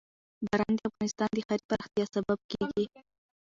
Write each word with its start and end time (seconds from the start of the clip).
باران 0.45 0.73
د 0.77 0.79
افغانستان 0.89 1.29
د 1.33 1.37
ښاري 1.47 1.61
پراختیا 1.69 2.05
سبب 2.15 2.39
کېږي. 2.51 2.85